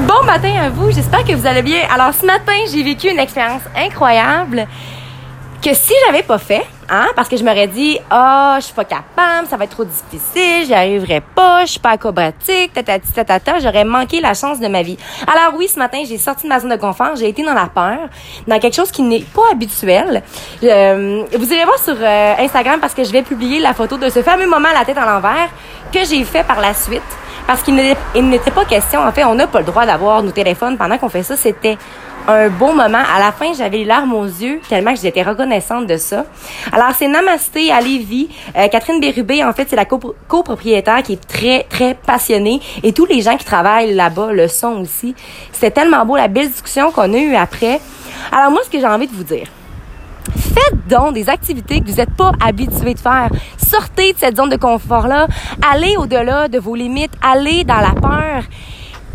Bon 0.00 0.24
matin 0.24 0.52
à 0.60 0.70
vous, 0.70 0.90
j'espère 0.90 1.24
que 1.24 1.32
vous 1.34 1.46
allez 1.46 1.62
bien. 1.62 1.78
Alors 1.88 2.12
ce 2.12 2.26
matin, 2.26 2.52
j'ai 2.68 2.82
vécu 2.82 3.08
une 3.08 3.20
expérience 3.20 3.62
incroyable 3.76 4.66
que 5.62 5.72
si 5.72 5.92
j'avais 6.04 6.24
pas 6.24 6.36
fait, 6.36 6.66
hein, 6.90 7.06
parce 7.14 7.28
que 7.28 7.36
je 7.36 7.44
m'aurais 7.44 7.68
dit, 7.68 8.00
oh, 8.12 8.54
je 8.56 8.64
suis 8.64 8.74
pas 8.74 8.84
capable, 8.84 9.46
ça 9.48 9.56
va 9.56 9.64
être 9.64 9.70
trop 9.70 9.84
difficile, 9.84 10.66
j'y 10.66 10.74
arriverai 10.74 11.20
pas, 11.20 11.64
je 11.64 11.70
suis 11.70 11.80
pas 11.80 11.90
acrobatique, 11.90 12.72
tatati, 12.74 13.12
tatata, 13.12 13.60
j'aurais 13.60 13.84
manqué 13.84 14.20
la 14.20 14.34
chance 14.34 14.58
de 14.58 14.66
ma 14.66 14.82
vie. 14.82 14.98
Alors 15.32 15.56
oui, 15.56 15.68
ce 15.68 15.78
matin, 15.78 16.02
j'ai 16.04 16.18
sorti 16.18 16.42
de 16.42 16.48
ma 16.48 16.58
zone 16.58 16.70
de 16.70 16.76
confort, 16.76 17.14
j'ai 17.14 17.28
été 17.28 17.44
dans 17.44 17.54
la 17.54 17.66
peur, 17.66 18.08
dans 18.48 18.58
quelque 18.58 18.74
chose 18.74 18.90
qui 18.90 19.02
n'est 19.02 19.22
pas 19.22 19.52
habituel. 19.52 20.24
Euh, 20.64 21.24
vous 21.38 21.52
allez 21.52 21.64
voir 21.64 21.78
sur 21.78 21.94
euh, 21.98 22.34
Instagram 22.40 22.80
parce 22.80 22.94
que 22.94 23.04
je 23.04 23.12
vais 23.12 23.22
publier 23.22 23.60
la 23.60 23.74
photo 23.74 23.96
de 23.96 24.10
ce 24.10 24.22
fameux 24.22 24.48
moment 24.48 24.68
à 24.70 24.74
la 24.74 24.84
tête 24.84 24.98
à 24.98 25.06
l'envers 25.06 25.48
que 25.92 26.04
j'ai 26.04 26.24
fait 26.24 26.42
par 26.44 26.60
la 26.60 26.74
suite. 26.74 27.00
Parce 27.46 27.62
qu'il 27.62 27.74
n'était 27.74 28.50
pas 28.50 28.64
question, 28.64 29.00
en 29.00 29.12
fait, 29.12 29.24
on 29.24 29.34
n'a 29.34 29.46
pas 29.46 29.60
le 29.60 29.66
droit 29.66 29.84
d'avoir 29.84 30.22
nos 30.22 30.30
téléphones 30.30 30.78
pendant 30.78 30.96
qu'on 30.96 31.10
fait 31.10 31.22
ça. 31.22 31.36
C'était 31.36 31.76
un 32.26 32.48
beau 32.48 32.72
moment. 32.72 33.02
À 33.14 33.18
la 33.18 33.32
fin, 33.32 33.52
j'avais 33.52 33.78
les 33.78 33.84
larmes 33.84 34.14
aux 34.14 34.24
yeux, 34.24 34.60
tellement 34.68 34.94
que 34.94 35.00
j'étais 35.00 35.22
reconnaissante 35.22 35.86
de 35.86 35.96
ça. 35.98 36.24
Alors, 36.72 36.92
c'est 36.96 37.08
Namasté 37.08 37.70
à 37.70 37.80
Lévis. 37.80 38.30
Euh, 38.56 38.68
Catherine 38.68 38.98
Bérubé, 38.98 39.44
en 39.44 39.52
fait, 39.52 39.66
c'est 39.68 39.76
la 39.76 39.84
copropriétaire 39.84 41.02
qui 41.02 41.14
est 41.14 41.28
très, 41.28 41.64
très 41.68 41.94
passionnée. 41.94 42.60
Et 42.82 42.92
tous 42.92 43.04
les 43.04 43.20
gens 43.20 43.36
qui 43.36 43.44
travaillent 43.44 43.92
là-bas 43.92 44.32
le 44.32 44.48
sont 44.48 44.80
aussi. 44.80 45.14
C'était 45.52 45.70
tellement 45.70 46.04
beau, 46.06 46.16
la 46.16 46.28
belle 46.28 46.48
discussion 46.48 46.90
qu'on 46.92 47.12
a 47.12 47.18
eue 47.18 47.36
après. 47.36 47.80
Alors, 48.32 48.50
moi, 48.50 48.60
ce 48.64 48.70
que 48.70 48.80
j'ai 48.80 48.86
envie 48.86 49.06
de 49.06 49.14
vous 49.14 49.24
dire, 49.24 49.48
Faites 50.64 50.88
donc 50.88 51.14
des 51.14 51.28
activités 51.28 51.80
que 51.80 51.90
vous 51.90 51.96
n'êtes 51.96 52.14
pas 52.14 52.32
habitué 52.44 52.94
de 52.94 52.98
faire. 52.98 53.28
Sortez 53.56 54.12
de 54.12 54.18
cette 54.18 54.36
zone 54.36 54.50
de 54.50 54.56
confort-là. 54.56 55.26
Allez 55.72 55.96
au-delà 55.96 56.48
de 56.48 56.58
vos 56.58 56.74
limites. 56.74 57.12
Allez 57.22 57.64
dans 57.64 57.80
la 57.80 57.92
peur. 57.92 58.42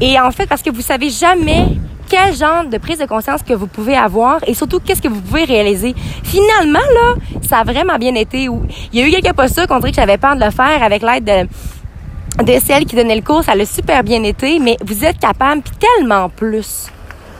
Et 0.01 0.19
en 0.19 0.31
fait, 0.31 0.47
parce 0.47 0.61
que 0.61 0.69
vous 0.69 0.81
savez 0.81 1.09
jamais 1.09 1.77
quel 2.07 2.33
genre 2.35 2.65
de 2.65 2.77
prise 2.77 2.97
de 2.99 3.05
conscience 3.05 3.43
que 3.43 3.53
vous 3.53 3.67
pouvez 3.67 3.95
avoir 3.95 4.39
et 4.47 4.53
surtout 4.53 4.79
qu'est-ce 4.79 5.01
que 5.01 5.07
vous 5.07 5.21
pouvez 5.21 5.43
réaliser. 5.43 5.93
Finalement, 6.23 6.79
là, 6.79 7.15
ça 7.47 7.59
a 7.59 7.63
vraiment 7.63 7.97
bien 7.97 8.15
été. 8.15 8.47
Il 8.93 8.99
y 8.99 9.01
a 9.01 9.07
eu 9.07 9.11
quelques 9.11 9.35
postures 9.35 9.67
qu'on 9.67 9.79
dirait 9.79 9.91
que 9.91 9.97
j'avais 9.97 10.17
peur 10.17 10.35
de 10.35 10.43
le 10.43 10.51
faire 10.51 10.81
avec 10.81 11.03
l'aide 11.03 11.25
de, 11.25 12.43
de 12.43 12.59
celle 12.59 12.85
qui 12.85 12.95
donnait 12.95 13.15
le 13.15 13.21
cours. 13.21 13.43
Ça 13.43 13.51
a 13.51 13.65
super 13.65 14.03
bien 14.03 14.23
été, 14.23 14.59
mais 14.59 14.77
vous 14.83 15.05
êtes 15.05 15.19
capable 15.19 15.61
puis 15.61 15.73
tellement 15.77 16.29
plus 16.29 16.87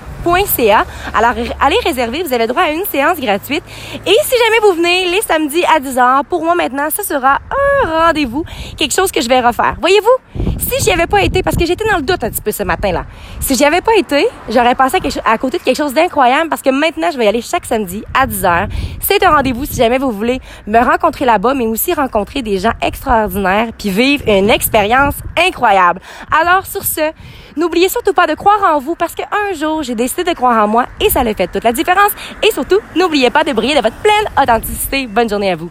Alors, 1.15 1.33
allez 1.61 1.79
réserver, 1.85 2.23
vous 2.23 2.33
avez 2.33 2.47
droit 2.47 2.63
à 2.63 2.71
une 2.71 2.85
séance 2.85 3.19
gratuite. 3.19 3.65
Et 4.07 4.17
si 4.25 4.35
jamais 4.37 4.61
vous 4.63 4.73
venez 4.75 5.07
les 5.11 5.23
samedis 5.23 5.65
à 5.65 5.81
10h, 5.81 6.25
pour 6.25 6.45
moi 6.45 6.55
maintenant, 6.55 6.89
ce 6.95 7.03
sera 7.03 7.39
un 7.51 8.07
rendez-vous, 8.07 8.45
quelque 8.77 8.95
chose 8.95 9.11
que 9.11 9.21
je 9.21 9.29
vais 9.29 9.41
refaire. 9.41 9.77
Voyez-vous, 9.81 10.40
si 10.61 10.85
j'y 10.85 10.91
avais 10.93 11.07
pas 11.07 11.23
été, 11.23 11.43
parce 11.43 11.57
que 11.57 11.67
j'étais 11.67 11.85
dans 11.89 11.97
le 11.97 12.03
doute 12.03 12.23
un 12.23 12.31
petit 12.31 12.41
peu 12.41 12.53
ce 12.53 12.63
matin-là, 12.63 13.05
si 13.41 13.55
j'y 13.55 13.65
avais 13.65 13.81
pas 13.81 13.97
été, 13.97 14.27
j'aurais 14.49 14.75
passé 14.75 14.99
à, 15.25 15.39
côté 15.39 15.59
de 15.59 15.63
quelque 15.63 15.77
chose 15.77 15.95
d'incroyable 15.95 16.49
parce 16.49 16.63
que 16.63 16.71
maintenant, 16.71 17.09
je 17.13 17.19
vais 17.19 17.25
y 17.25 17.29
aller 17.29 17.43
chaque 17.43 17.65
samedi 17.65 18.05
à 18.15 18.27
10h. 18.27 18.69
C'est 19.01 19.23
un 19.25 19.31
rendez-vous 19.31 19.65
si 19.65 19.77
jamais 19.77 19.99
vous 19.99 20.11
voulez 20.11 20.41
me 20.67 20.79
rencontrer 20.79 21.25
là-bas, 21.25 21.55
mais 21.55 21.67
aussi 21.67 21.95
rencontrer 21.95 22.43
des 22.43 22.59
gens 22.59 22.73
extraordinaires 22.83 23.69
puis 23.79 23.91
vivre 23.91 24.25
une 24.29 24.51
expérience 24.51 25.15
incroyable. 25.37 26.01
Alors, 26.41 26.67
sur 26.67 26.85
ce, 26.85 27.13
n'oubliez 27.57 27.89
surtout 27.89 28.13
pas 28.13 28.27
de 28.27 28.35
croire 28.35 28.75
en 28.75 28.79
vous 28.79 28.95
parce 28.95 29.15
qu'un 29.15 29.55
jour, 29.59 29.83
j'ai 29.83 29.95
décidé 29.95 30.25
de 30.25 30.33
croire 30.35 30.65
en 30.65 30.69
moi 30.69 30.87
et 31.01 31.11
ça 31.11 31.25
le 31.25 31.35
fait 31.35 31.49
toute 31.49 31.65
la 31.65 31.73
différence. 31.73 32.13
Et 32.47 32.53
surtout, 32.53 32.79
n'oubliez 32.97 33.31
pas 33.31 33.45
de 33.45 33.53
briller 33.53 33.75
de 33.75 33.83
votre 33.83 33.97
pleine 33.97 34.27
authenticité. 34.41 35.07
Bonne 35.07 35.29
journée 35.29 35.53
à 35.53 35.57
vous. 35.57 35.71